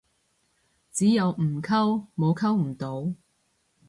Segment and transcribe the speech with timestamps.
[0.91, 3.13] 只有唔溝，冇溝唔到